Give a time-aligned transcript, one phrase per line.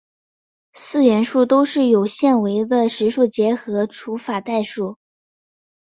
[0.73, 4.97] 四元数都只是有限维的实数结合除法代数。